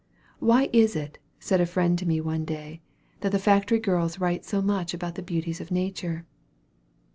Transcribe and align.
Why 0.39 0.67
is 0.73 0.95
it, 0.95 1.19
said 1.39 1.61
a 1.61 1.67
friend 1.67 1.95
to 1.99 2.07
me 2.07 2.19
one 2.21 2.43
day, 2.43 2.81
that 3.19 3.31
the 3.31 3.37
factory 3.37 3.77
girls 3.79 4.19
write 4.19 4.43
so 4.43 4.59
much 4.59 4.95
about 4.95 5.13
the 5.13 5.21
beauties 5.21 5.61
of 5.61 5.69
nature? 5.69 6.25